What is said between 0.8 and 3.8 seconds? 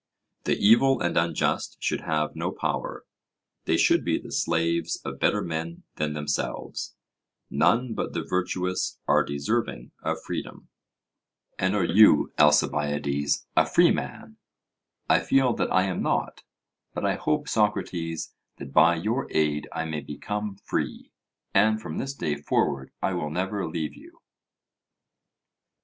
and unjust should have no power, they